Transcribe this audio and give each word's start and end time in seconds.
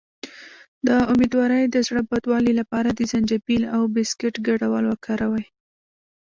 د 0.87 0.89
امیدوارۍ 1.11 1.63
د 1.69 1.77
زړه 1.87 2.01
بدوالي 2.11 2.53
لپاره 2.59 2.89
د 2.93 3.01
زنجبیل 3.11 3.63
او 3.75 3.81
بسکټ 3.95 4.33
ګډول 4.47 4.83
وکاروئ 4.87 5.45